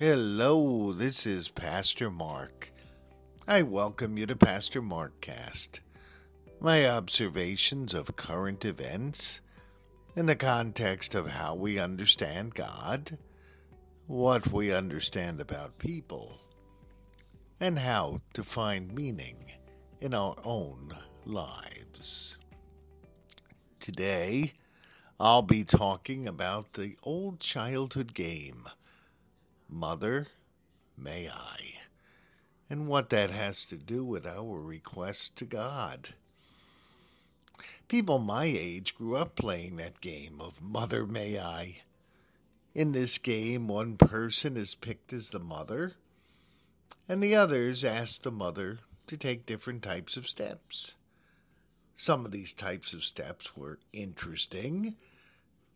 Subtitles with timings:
[0.00, 2.70] Hello, this is Pastor Mark.
[3.48, 5.80] I welcome you to Pastor Markcast.
[6.60, 9.40] My observations of current events
[10.14, 13.18] in the context of how we understand God,
[14.06, 16.38] what we understand about people,
[17.58, 19.50] and how to find meaning
[20.00, 22.38] in our own lives.
[23.80, 24.52] Today,
[25.18, 28.62] I'll be talking about the old childhood game
[29.68, 30.28] Mother,
[30.96, 31.74] may I?
[32.70, 36.14] And what that has to do with our request to God.
[37.88, 41.82] People my age grew up playing that game of Mother, may I?
[42.74, 45.94] In this game, one person is picked as the mother,
[47.08, 50.94] and the others ask the mother to take different types of steps.
[51.96, 54.96] Some of these types of steps were interesting.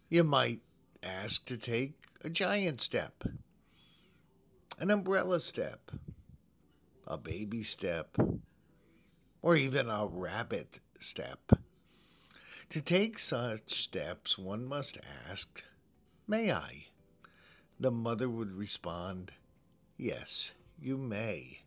[0.09, 0.61] You might
[1.03, 3.25] ask to take a giant step
[4.79, 5.91] an umbrella step,
[7.07, 8.17] a baby step,
[9.43, 11.53] or even a rabbit step.
[12.71, 15.63] To take such steps, one must ask,
[16.27, 16.87] May I?
[17.79, 19.33] The mother would respond,
[19.99, 21.63] Yes, you may.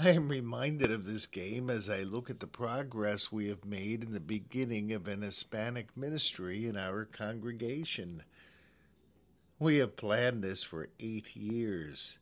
[0.00, 4.04] I am reminded of this game as I look at the progress we have made
[4.04, 8.22] in the beginning of an Hispanic ministry in our congregation.
[9.60, 12.20] We have planned this for eight years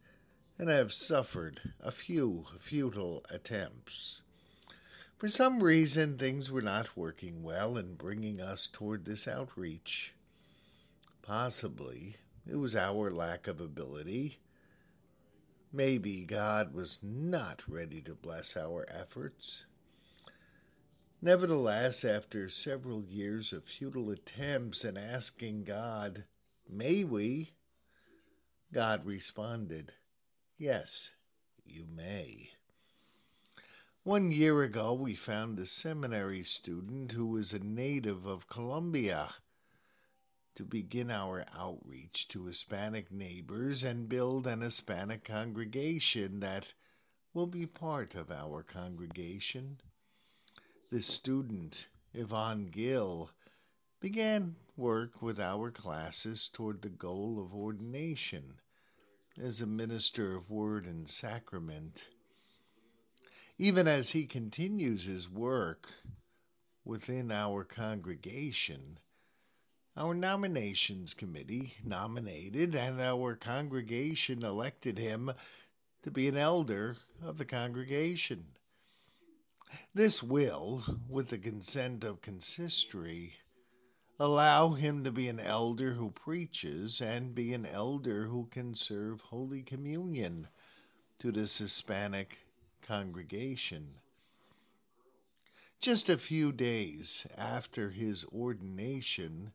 [0.58, 4.22] and have suffered a few futile attempts.
[5.18, 10.14] For some reason, things were not working well in bringing us toward this outreach.
[11.20, 14.38] Possibly it was our lack of ability.
[15.72, 19.66] Maybe God was not ready to bless our efforts.
[21.20, 26.24] Nevertheless, after several years of futile attempts and asking God,
[26.68, 27.52] May we?
[28.72, 29.94] God responded,
[30.58, 31.14] Yes,
[31.64, 32.50] you may.
[34.02, 39.34] One year ago, we found a seminary student who was a native of Colombia
[40.54, 46.74] to begin our outreach to Hispanic neighbors and build an Hispanic congregation that
[47.34, 49.80] will be part of our congregation.
[50.90, 53.30] The student, Yvonne Gill,
[54.00, 58.60] began work with our classes toward the goal of ordination
[59.42, 62.10] as a minister of word and sacrament.
[63.58, 65.92] Even as he continues his work
[66.84, 68.98] within our congregation,
[69.96, 75.30] our nominations committee nominated and our congregation elected him
[76.02, 78.44] to be an elder of the congregation.
[79.94, 83.32] This will, with the consent of consistory,
[84.18, 89.20] Allow him to be an elder who preaches and be an elder who can serve
[89.20, 90.48] Holy Communion
[91.18, 92.46] to this Hispanic
[92.80, 93.96] congregation.
[95.80, 99.52] Just a few days after his ordination,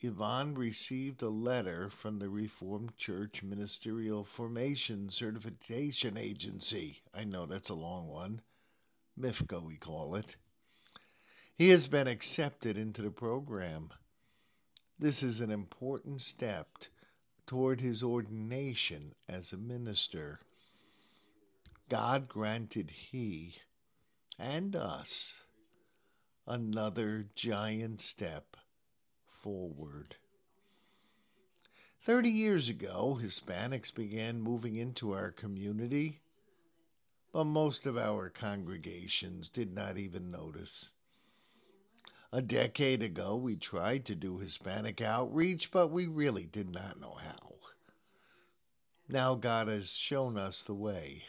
[0.00, 7.02] Yvonne received a letter from the Reformed Church Ministerial Formation Certification Agency.
[7.14, 8.40] I know that's a long one.
[9.18, 10.36] MIFCA, we call it.
[11.56, 13.88] He has been accepted into the program.
[14.98, 16.68] This is an important step
[17.46, 20.38] toward his ordination as a minister.
[21.88, 23.54] God granted he
[24.38, 25.44] and us
[26.46, 28.58] another giant step
[29.42, 30.16] forward.
[32.02, 36.20] Thirty years ago, Hispanics began moving into our community,
[37.32, 40.92] but most of our congregations did not even notice.
[42.32, 47.14] A decade ago, we tried to do Hispanic outreach, but we really did not know
[47.14, 47.46] how.
[49.08, 51.22] Now God has shown us the way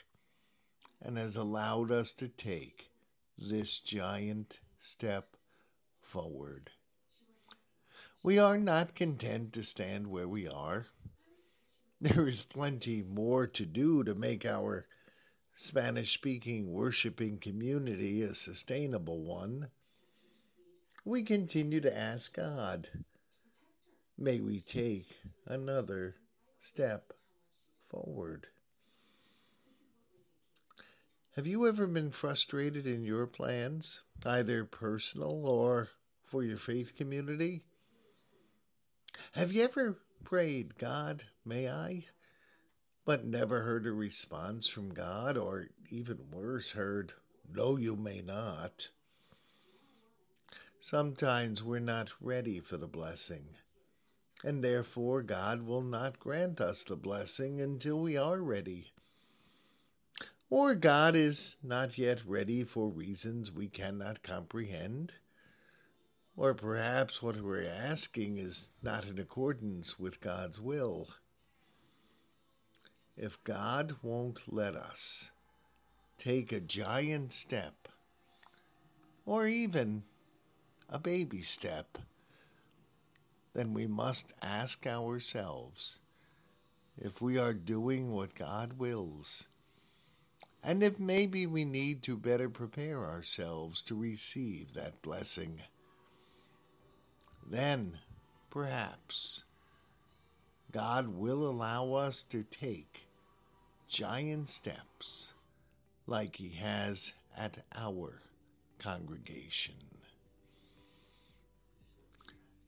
[1.00, 2.90] and has allowed us to take
[3.38, 5.38] this giant step
[6.02, 6.72] forward.
[8.24, 10.88] We are not content to stand where we are.
[12.02, 14.88] There is plenty more to do to make our
[15.54, 19.70] Spanish speaking worshiping community a sustainable one
[21.08, 22.90] we continue to ask God,
[24.18, 25.06] may we take
[25.46, 26.16] another
[26.60, 27.14] step
[27.88, 28.48] forward.
[31.38, 35.88] Have you ever been frustrated in your plans, either personal or
[36.26, 37.64] for your faith community?
[39.34, 42.04] Have you ever prayed, God, may I?
[43.06, 47.14] But never heard a response from God, or even worse, heard,
[47.50, 48.90] No, you may not.
[50.90, 53.58] Sometimes we're not ready for the blessing.
[54.42, 58.94] and therefore God will not grant us the blessing until we are ready.
[60.50, 65.12] Or God is not yet ready for reasons we cannot comprehend.
[66.38, 71.10] Or perhaps what we're asking is not in accordance with God's will.
[73.18, 75.32] If God won't let us
[76.18, 77.90] take a giant step,
[79.26, 80.06] or even
[80.90, 81.98] a baby step,
[83.54, 86.00] then we must ask ourselves
[86.98, 89.48] if we are doing what God wills,
[90.64, 95.62] and if maybe we need to better prepare ourselves to receive that blessing.
[97.46, 98.00] Then,
[98.50, 99.44] perhaps,
[100.72, 103.08] God will allow us to take
[103.88, 105.34] giant steps
[106.06, 108.22] like He has at our
[108.80, 109.76] congregation.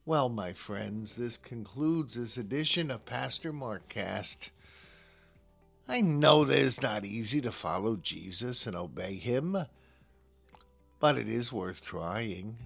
[0.06, 4.50] Well, my friends, this concludes this edition of Pastor Mark Cast.
[5.86, 9.58] I know that it's not easy to follow Jesus and obey Him,
[11.00, 12.56] but it is worth trying.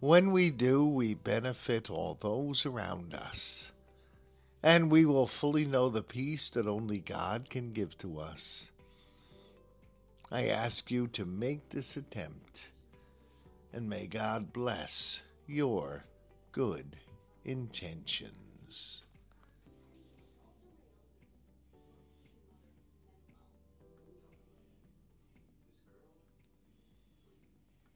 [0.00, 3.72] When we do, we benefit all those around us,
[4.62, 8.72] and we will fully know the peace that only God can give to us.
[10.32, 12.72] I ask you to make this attempt,
[13.70, 16.04] and may God bless your
[16.52, 16.96] good
[17.44, 19.04] intentions.